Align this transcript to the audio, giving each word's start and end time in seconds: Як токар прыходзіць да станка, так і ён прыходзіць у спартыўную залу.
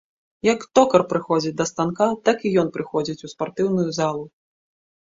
Як 0.47 0.63
токар 0.79 1.01
прыходзіць 1.11 1.53
да 1.61 1.69
станка, 1.73 2.09
так 2.31 2.37
і 2.47 2.57
ён 2.65 2.75
прыходзіць 2.81 3.23
у 3.31 3.33
спартыўную 3.37 3.89
залу. 4.03 4.23